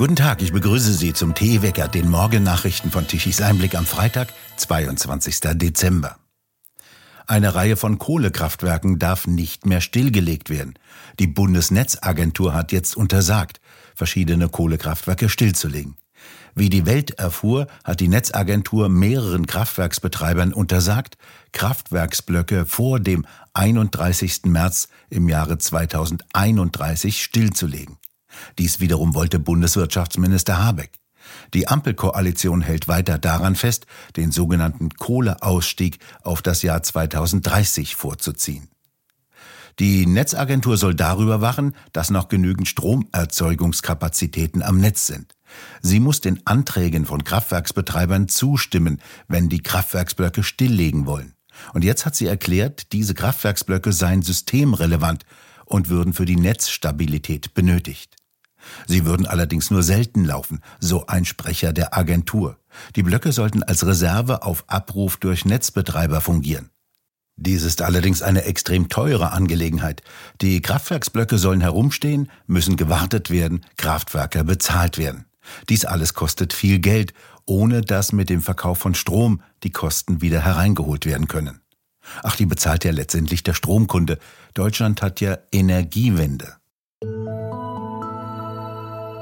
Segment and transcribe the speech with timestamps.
[0.00, 5.40] Guten Tag, ich begrüße Sie zum Teewecker, den Morgennachrichten von Tichys Einblick am Freitag, 22.
[5.56, 6.16] Dezember.
[7.26, 10.78] Eine Reihe von Kohlekraftwerken darf nicht mehr stillgelegt werden.
[11.18, 13.60] Die Bundesnetzagentur hat jetzt untersagt,
[13.94, 15.98] verschiedene Kohlekraftwerke stillzulegen.
[16.54, 21.18] Wie die Welt erfuhr, hat die Netzagentur mehreren Kraftwerksbetreibern untersagt,
[21.52, 24.46] Kraftwerksblöcke vor dem 31.
[24.46, 27.99] März im Jahre 2031 stillzulegen.
[28.58, 30.92] Dies wiederum wollte Bundeswirtschaftsminister Habeck.
[31.54, 38.68] Die Ampelkoalition hält weiter daran fest, den sogenannten Kohleausstieg auf das Jahr 2030 vorzuziehen.
[39.78, 45.34] Die Netzagentur soll darüber wachen, dass noch genügend Stromerzeugungskapazitäten am Netz sind.
[45.80, 51.34] Sie muss den Anträgen von Kraftwerksbetreibern zustimmen, wenn die Kraftwerksblöcke stilllegen wollen.
[51.72, 55.24] Und jetzt hat sie erklärt, diese Kraftwerksblöcke seien systemrelevant
[55.64, 58.16] und würden für die Netzstabilität benötigt.
[58.86, 62.58] Sie würden allerdings nur selten laufen, so ein Sprecher der Agentur.
[62.96, 66.70] Die Blöcke sollten als Reserve auf Abruf durch Netzbetreiber fungieren.
[67.36, 70.02] Dies ist allerdings eine extrem teure Angelegenheit.
[70.42, 75.24] Die Kraftwerksblöcke sollen herumstehen, müssen gewartet werden, Kraftwerker bezahlt werden.
[75.70, 77.14] Dies alles kostet viel Geld,
[77.46, 81.60] ohne dass mit dem Verkauf von Strom die Kosten wieder hereingeholt werden können.
[82.22, 84.18] Ach, die bezahlt ja letztendlich der Stromkunde.
[84.54, 86.59] Deutschland hat ja Energiewende.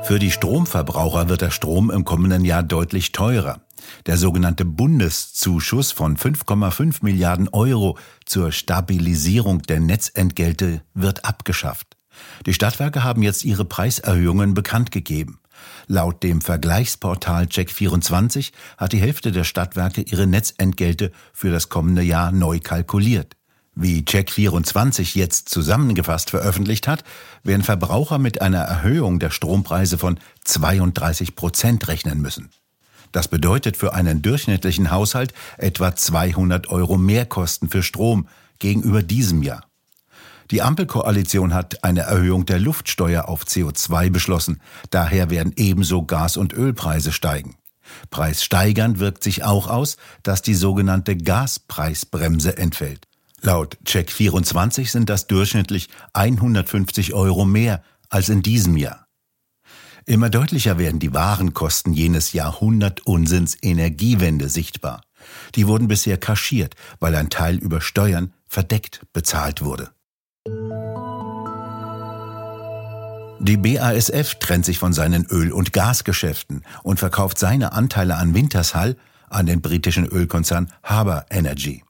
[0.03, 3.61] Für die Stromverbraucher wird der Strom im kommenden Jahr deutlich teurer.
[4.07, 11.97] Der sogenannte Bundeszuschuss von 5,5 Milliarden Euro zur Stabilisierung der Netzentgelte wird abgeschafft.
[12.47, 15.41] Die Stadtwerke haben jetzt ihre Preiserhöhungen bekannt gegeben.
[15.87, 22.33] Laut dem Vergleichsportal Check24 hat die Hälfte der Stadtwerke ihre Netzentgelte für das kommende Jahr
[22.33, 23.38] neu kalkuliert.
[23.81, 27.05] Wie Check24 jetzt zusammengefasst veröffentlicht hat,
[27.45, 32.51] werden Verbraucher mit einer Erhöhung der Strompreise von 32 Prozent rechnen müssen.
[33.13, 38.27] Das bedeutet für einen durchschnittlichen Haushalt etwa 200 Euro Mehrkosten für Strom
[38.59, 39.63] gegenüber diesem Jahr.
[40.51, 44.61] Die Ampelkoalition hat eine Erhöhung der Luftsteuer auf CO2 beschlossen.
[44.91, 47.55] Daher werden ebenso Gas- und Ölpreise steigen.
[48.11, 53.08] Preissteigernd wirkt sich auch aus, dass die sogenannte Gaspreisbremse entfällt.
[53.41, 59.07] Laut Check24 sind das durchschnittlich 150 Euro mehr als in diesem Jahr.
[60.07, 65.03] Immer deutlicher werden die Warenkosten jenes Jahrhundertunsinns Energiewende sichtbar.
[65.55, 69.91] Die wurden bisher kaschiert, weil ein Teil über Steuern verdeckt bezahlt wurde.
[73.41, 78.97] Die BASF trennt sich von seinen Öl- und Gasgeschäften und verkauft seine Anteile an Wintershall
[79.29, 81.85] an den britischen Ölkonzern Harbour Energy.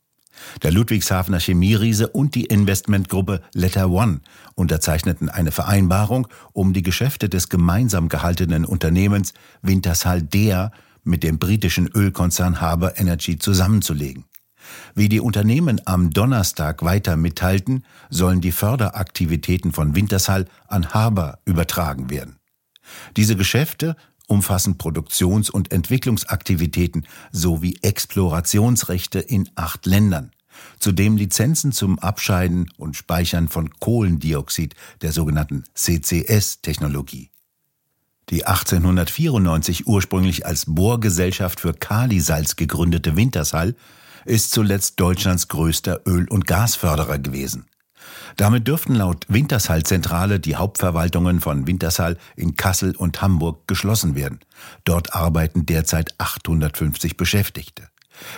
[0.63, 4.21] Der Ludwigshafener Chemieriese und die Investmentgruppe Letter One
[4.55, 10.73] unterzeichneten eine Vereinbarung, um die Geschäfte des gemeinsam gehaltenen Unternehmens Wintershall Dea
[11.05, 14.25] mit dem britischen Ölkonzern Harbour Energy zusammenzulegen.
[14.95, 22.11] Wie die Unternehmen am Donnerstag weiter mitteilten, sollen die Förderaktivitäten von Wintershall an Harbour übertragen
[22.11, 22.37] werden.
[23.17, 23.97] Diese Geschäfte
[24.29, 30.31] umfassen Produktions- und Entwicklungsaktivitäten sowie Explorationsrechte in acht Ländern.
[30.79, 37.31] Zudem Lizenzen zum Abscheiden und Speichern von Kohlendioxid der sogenannten CCS-Technologie.
[38.31, 43.75] Die 1894 ursprünglich als Bohrgesellschaft für Kalisalz gegründete Wintershall
[44.27, 47.67] ist zuletzt Deutschlands größter Öl- und Gasförderer gewesen.
[48.37, 54.41] Damit dürften laut Wintershall-Zentrale die Hauptverwaltungen von Wintershall in Kassel und Hamburg geschlossen werden.
[54.85, 57.89] Dort arbeiten derzeit 850 Beschäftigte.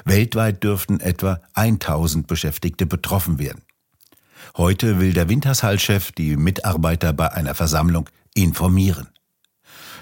[0.04, 3.62] Weltweit dürften etwa 1000 Beschäftigte betroffen werden.
[4.56, 9.08] Heute will der Wintershall-Chef die Mitarbeiter bei einer Versammlung informieren.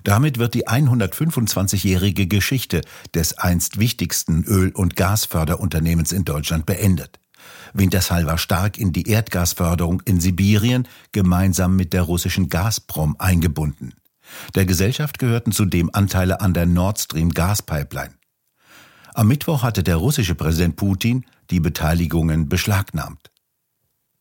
[0.05, 2.83] Damit wird die 125-jährige Geschichte
[3.15, 7.19] des einst wichtigsten Öl- und Gasförderunternehmens in Deutschland beendet.
[7.73, 13.95] Wintershall war stark in die Erdgasförderung in Sibirien gemeinsam mit der russischen Gazprom eingebunden.
[14.55, 18.15] Der Gesellschaft gehörten zudem Anteile an der Nord Stream Gaspipeline.
[19.15, 23.31] Am Mittwoch hatte der russische Präsident Putin die Beteiligungen beschlagnahmt.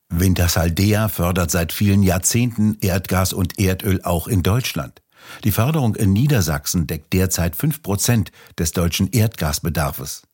[0.09, 5.01] Wintershall Dea fördert seit vielen Jahrzehnten Erdgas und Erdöl auch in Deutschland.
[5.43, 10.26] Die Förderung in Niedersachsen deckt derzeit fünf Prozent des deutschen Erdgasbedarfs.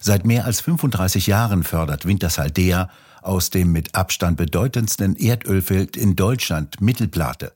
[0.00, 2.90] Seit mehr als 35 Jahren fördert Wintershaldea
[3.22, 7.52] aus dem mit Abstand bedeutendsten Erdölfeld in Deutschland Mittelplate.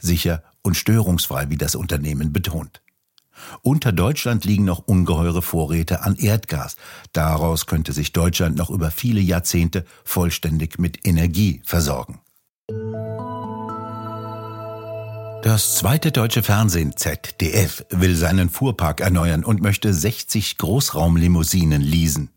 [0.00, 2.82] Sicher und störungsfrei, wie das Unternehmen betont.
[3.62, 6.76] Unter Deutschland liegen noch ungeheure Vorräte an Erdgas.
[7.12, 12.20] Daraus könnte sich Deutschland noch über viele Jahrzehnte vollständig mit Energie versorgen.
[15.42, 22.30] Das zweite deutsche Fernsehen ZDF will seinen Fuhrpark erneuern und möchte 60 Großraumlimousinen leasen.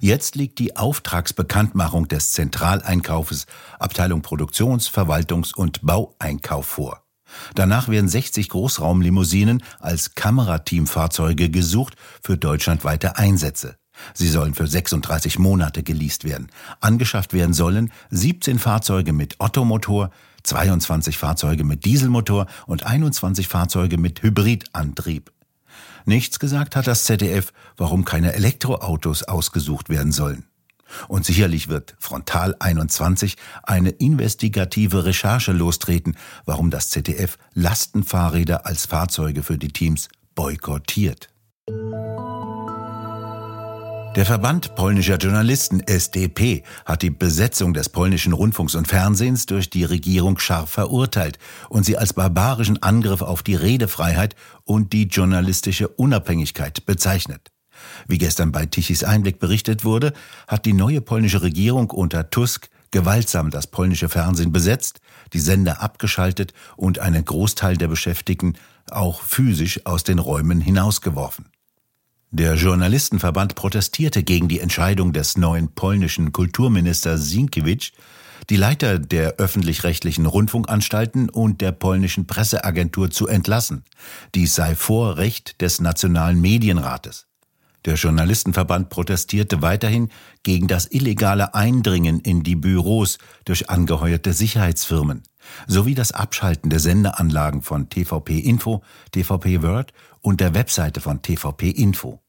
[0.00, 3.46] Jetzt liegt die Auftragsbekanntmachung des Zentraleinkaufes
[3.78, 7.04] Abteilung Produktions-, Verwaltungs- und Baueinkauf vor.
[7.54, 13.76] Danach werden 60 Großraumlimousinen als Kamerateamfahrzeuge gesucht für deutschlandweite Einsätze.
[14.14, 16.48] Sie sollen für 36 Monate geleast werden.
[16.80, 20.10] Angeschafft werden sollen 17 Fahrzeuge mit Ottomotor,
[20.42, 25.32] 22 Fahrzeuge mit Dieselmotor und 21 Fahrzeuge mit Hybridantrieb.
[26.04, 30.44] Nichts gesagt hat das ZDF, warum keine Elektroautos ausgesucht werden sollen.
[31.08, 39.42] Und sicherlich wird Frontal 21 eine investigative Recherche lostreten, warum das ZDF Lastenfahrräder als Fahrzeuge
[39.42, 41.28] für die Teams boykottiert.
[44.14, 49.84] Der Verband polnischer Journalisten SDP hat die Besetzung des polnischen Rundfunks und Fernsehens durch die
[49.84, 51.38] Regierung scharf verurteilt
[51.70, 57.52] und sie als barbarischen Angriff auf die Redefreiheit und die journalistische Unabhängigkeit bezeichnet.
[58.06, 60.12] Wie gestern bei Tichys Einblick berichtet wurde,
[60.46, 65.00] hat die neue polnische Regierung unter Tusk gewaltsam das polnische Fernsehen besetzt,
[65.32, 68.58] die Sender abgeschaltet und einen Großteil der Beschäftigten
[68.90, 71.46] auch physisch aus den Räumen hinausgeworfen.
[72.34, 77.92] Der Journalistenverband protestierte gegen die Entscheidung des neuen polnischen Kulturministers Sienkiewicz,
[78.48, 83.84] die Leiter der öffentlich-rechtlichen Rundfunkanstalten und der polnischen Presseagentur zu entlassen.
[84.34, 87.26] Dies sei Vorrecht des Nationalen Medienrates.
[87.84, 90.08] Der Journalistenverband protestierte weiterhin
[90.42, 95.22] gegen das illegale Eindringen in die Büros durch angeheuerte Sicherheitsfirmen
[95.66, 101.68] sowie das Abschalten der Sendeanlagen von TVP Info, TVP Word und der Webseite von TVP
[101.70, 102.21] Info.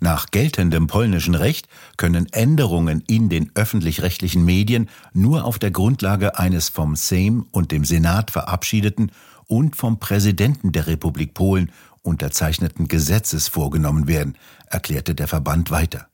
[0.00, 6.68] Nach geltendem polnischen Recht können Änderungen in den öffentlich-rechtlichen Medien nur auf der Grundlage eines
[6.68, 9.10] vom Sejm und dem Senat verabschiedeten
[9.46, 11.72] und vom Präsidenten der Republik Polen
[12.02, 14.36] unterzeichneten Gesetzes vorgenommen werden,
[14.66, 16.08] erklärte der Verband weiter.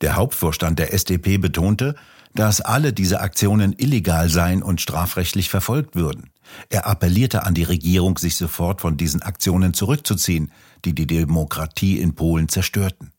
[0.00, 1.94] Der Hauptvorstand der SDP betonte,
[2.36, 6.30] dass alle diese Aktionen illegal seien und strafrechtlich verfolgt würden.
[6.68, 10.52] Er appellierte an die Regierung, sich sofort von diesen Aktionen zurückzuziehen,
[10.84, 13.12] die die Demokratie in Polen zerstörten.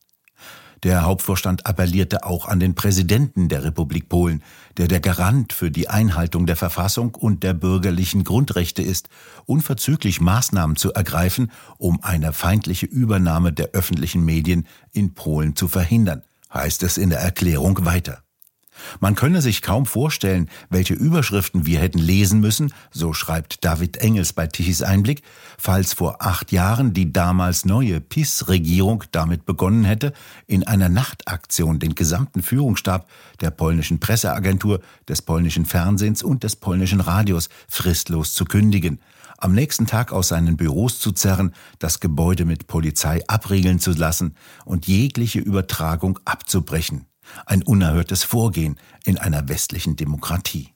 [0.84, 4.44] Der Hauptvorstand appellierte auch an den Präsidenten der Republik Polen,
[4.76, 9.08] der der Garant für die Einhaltung der Verfassung und der bürgerlichen Grundrechte ist,
[9.44, 16.22] unverzüglich Maßnahmen zu ergreifen, um eine feindliche Übernahme der öffentlichen Medien in Polen zu verhindern,
[16.54, 18.22] heißt es in der Erklärung weiter.
[19.00, 24.32] Man könne sich kaum vorstellen, welche Überschriften wir hätten lesen müssen, so schreibt David Engels
[24.32, 25.22] bei Tichys Einblick,
[25.58, 30.12] falls vor acht Jahren die damals neue PiS-Regierung damit begonnen hätte,
[30.46, 33.08] in einer Nachtaktion den gesamten Führungsstab
[33.40, 39.00] der polnischen Presseagentur, des polnischen Fernsehens und des polnischen Radios fristlos zu kündigen,
[39.38, 44.34] am nächsten Tag aus seinen Büros zu zerren, das Gebäude mit Polizei abriegeln zu lassen
[44.64, 47.06] und jegliche Übertragung abzubrechen.
[47.46, 50.74] Ein unerhörtes Vorgehen in einer westlichen Demokratie.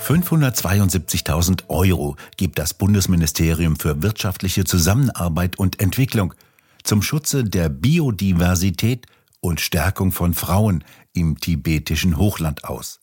[0.00, 6.34] 572.000 Euro gibt das Bundesministerium für wirtschaftliche Zusammenarbeit und Entwicklung
[6.82, 9.06] zum Schutze der Biodiversität
[9.40, 13.00] und Stärkung von Frauen im tibetischen Hochland aus.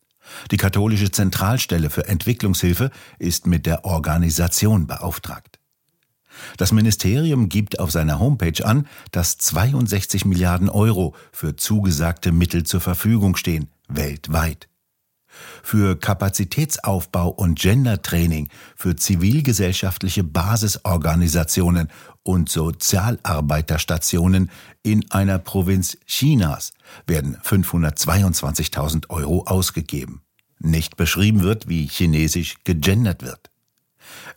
[0.52, 5.60] Die katholische Zentralstelle für Entwicklungshilfe ist mit der Organisation beauftragt.
[6.58, 12.82] Das Ministerium gibt auf seiner Homepage an, dass 62 Milliarden Euro für zugesagte Mittel zur
[12.82, 14.68] Verfügung stehen, weltweit.
[15.62, 21.90] Für Kapazitätsaufbau und Gendertraining für zivilgesellschaftliche Basisorganisationen
[22.24, 24.50] und Sozialarbeiterstationen
[24.84, 26.74] in einer Provinz Chinas
[27.06, 30.22] werden 522.000 Euro ausgegeben.
[30.60, 33.52] Nicht beschrieben wird, wie chinesisch gegendert wird.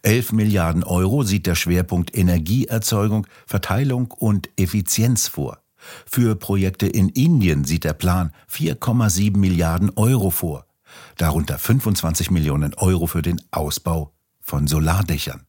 [0.02, 5.58] 11 Milliarden Euro sieht der Schwerpunkt Energieerzeugung, Verteilung und Effizienz vor.
[6.06, 10.66] Für Projekte in Indien sieht der Plan 4,7 Milliarden Euro vor,
[11.16, 15.46] darunter 25 Millionen Euro für den Ausbau von Solardächern.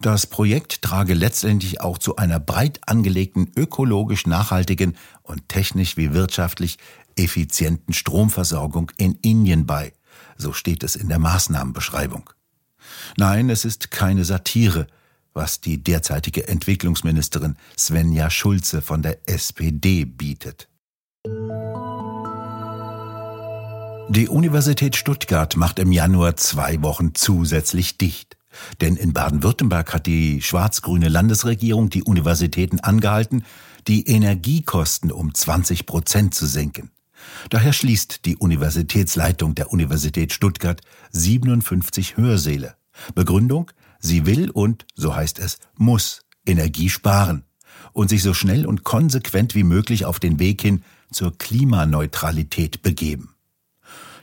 [0.00, 6.78] Das Projekt trage letztendlich auch zu einer breit angelegten ökologisch nachhaltigen und technisch wie wirtschaftlich
[7.16, 9.92] effizienten Stromversorgung in Indien bei,
[10.36, 12.30] so steht es in der Maßnahmenbeschreibung.
[13.16, 14.86] Nein, es ist keine Satire,
[15.34, 20.68] was die derzeitige Entwicklungsministerin Svenja Schulze von der SPD bietet.
[24.08, 28.36] Die Universität Stuttgart macht im Januar zwei Wochen zusätzlich dicht.
[28.80, 33.44] Denn in Baden-Württemberg hat die schwarz-grüne Landesregierung die Universitäten angehalten,
[33.88, 36.90] die Energiekosten um 20 Prozent zu senken.
[37.50, 40.80] Daher schließt die Universitätsleitung der Universität Stuttgart
[41.12, 42.76] 57 Hörsäle.
[43.14, 47.44] Begründung, sie will und, so heißt es, muss Energie sparen
[47.92, 53.34] und sich so schnell und konsequent wie möglich auf den Weg hin zur Klimaneutralität begeben.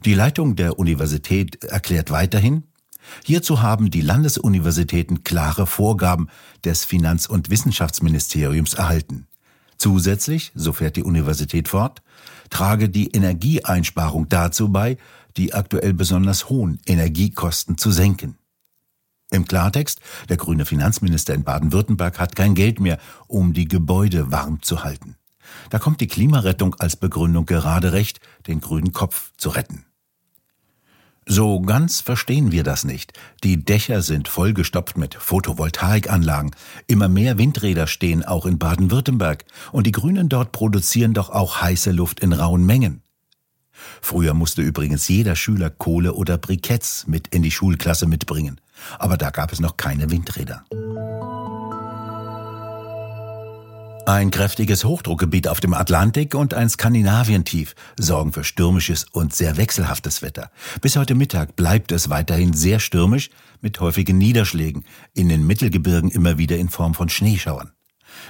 [0.05, 2.63] Die Leitung der Universität erklärt weiterhin,
[3.25, 6.29] Hierzu haben die Landesuniversitäten klare Vorgaben
[6.63, 9.27] des Finanz- und Wissenschaftsministeriums erhalten.
[9.83, 12.01] Zusätzlich, so fährt die Universität fort,
[12.49, 14.95] trage die Energieeinsparung dazu bei,
[15.35, 18.37] die aktuell besonders hohen Energiekosten zu senken.
[19.29, 19.99] Im Klartext,
[20.29, 22.97] der grüne Finanzminister in Baden-Württemberg hat kein Geld mehr,
[23.27, 25.17] um die Gebäude warm zu halten.
[25.69, 29.83] Da kommt die Klimarettung als Begründung gerade recht, den grünen Kopf zu retten.
[31.25, 33.13] So ganz verstehen wir das nicht.
[33.43, 36.51] Die Dächer sind vollgestopft mit Photovoltaikanlagen.
[36.87, 39.45] Immer mehr Windräder stehen auch in Baden-Württemberg.
[39.71, 43.01] Und die Grünen dort produzieren doch auch heiße Luft in rauen Mengen.
[44.01, 48.59] Früher musste übrigens jeder Schüler Kohle oder Briketts mit in die Schulklasse mitbringen.
[48.99, 50.65] Aber da gab es noch keine Windräder.
[54.05, 60.21] Ein kräftiges Hochdruckgebiet auf dem Atlantik und ein Skandinavientief sorgen für stürmisches und sehr wechselhaftes
[60.21, 60.51] Wetter.
[60.81, 63.29] Bis heute Mittag bleibt es weiterhin sehr stürmisch
[63.61, 64.83] mit häufigen Niederschlägen,
[65.13, 67.71] in den Mittelgebirgen immer wieder in Form von Schneeschauern.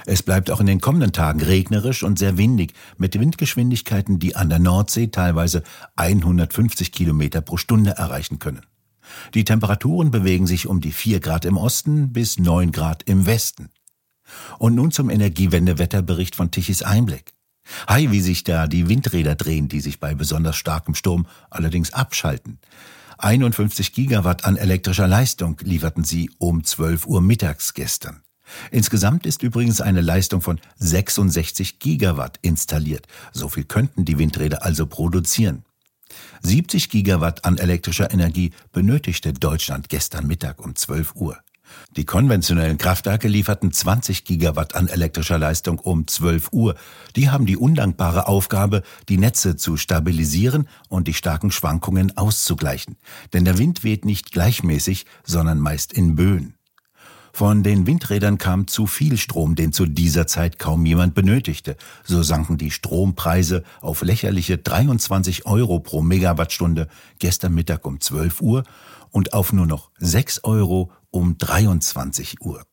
[0.06, 4.50] Es bleibt auch in den kommenden Tagen regnerisch und sehr windig mit Windgeschwindigkeiten, die an
[4.50, 5.64] der Nordsee teilweise
[5.96, 8.64] 150 Kilometer pro Stunde erreichen können.
[9.34, 13.70] Die Temperaturen bewegen sich um die 4 Grad im Osten bis 9 Grad im Westen.
[14.58, 17.32] Und nun zum Energiewende-Wetterbericht von Tichys Einblick.
[17.86, 22.58] Hi, wie sich da die Windräder drehen, die sich bei besonders starkem Sturm allerdings abschalten.
[23.18, 28.22] 51 Gigawatt an elektrischer Leistung lieferten sie um 12 Uhr mittags gestern.
[28.70, 33.06] Insgesamt ist übrigens eine Leistung von 66 Gigawatt installiert.
[33.32, 35.64] So viel könnten die Windräder also produzieren.
[36.42, 41.38] 70 Gigawatt an elektrischer Energie benötigte Deutschland gestern Mittag um 12 Uhr.
[41.96, 46.74] Die konventionellen Kraftwerke lieferten 20 Gigawatt an elektrischer Leistung um 12 Uhr.
[47.16, 52.96] Die haben die undankbare Aufgabe, die Netze zu stabilisieren und die starken Schwankungen auszugleichen.
[53.32, 56.54] Denn der Wind weht nicht gleichmäßig, sondern meist in Böen.
[57.36, 61.76] Von den Windrädern kam zu viel Strom, den zu dieser Zeit kaum jemand benötigte.
[62.04, 66.86] So sanken die Strompreise auf lächerliche 23 Euro pro Megawattstunde
[67.18, 68.62] gestern Mittag um 12 Uhr
[69.10, 72.64] und auf nur noch 6 Euro um 23 Uhr.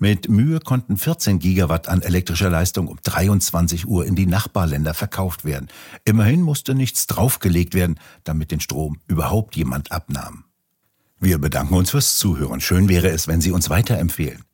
[0.00, 5.44] Mit Mühe konnten 14 Gigawatt an elektrischer Leistung um 23 Uhr in die Nachbarländer verkauft
[5.44, 5.68] werden.
[6.04, 10.44] Immerhin musste nichts draufgelegt werden, damit den Strom überhaupt jemand abnahm.
[11.18, 12.60] Wir bedanken uns fürs Zuhören.
[12.60, 14.44] Schön wäre es, wenn Sie uns weiterempfehlen.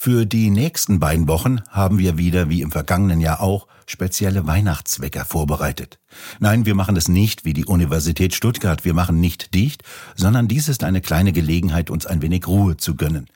[0.00, 5.24] Für die nächsten beiden Wochen haben wir wieder, wie im vergangenen Jahr auch, spezielle Weihnachtswecker
[5.24, 5.98] vorbereitet.
[6.38, 8.84] Nein, wir machen es nicht wie die Universität Stuttgart.
[8.84, 9.82] Wir machen nicht dicht,
[10.14, 13.26] sondern dies ist eine kleine Gelegenheit, uns ein wenig Ruhe zu gönnen.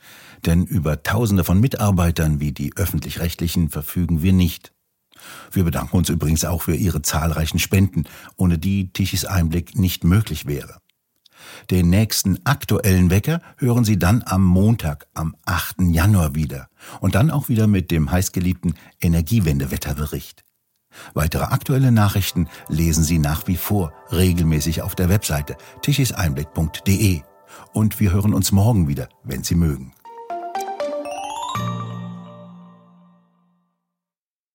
[0.47, 4.73] Denn über Tausende von Mitarbeitern wie die öffentlich-rechtlichen verfügen wir nicht.
[5.50, 8.04] Wir bedanken uns übrigens auch für Ihre zahlreichen Spenden,
[8.37, 10.82] ohne die Tichys Einblick nicht möglich wäre.
[11.71, 15.83] Den nächsten aktuellen Wecker hören Sie dann am Montag, am 8.
[15.91, 16.69] Januar wieder.
[17.01, 20.45] Und dann auch wieder mit dem heißgeliebten Energiewendewetterbericht.
[21.15, 27.23] Weitere aktuelle Nachrichten lesen Sie nach wie vor regelmäßig auf der Webseite tischiseinblick.de.
[27.73, 29.95] Und wir hören uns morgen wieder, wenn Sie mögen.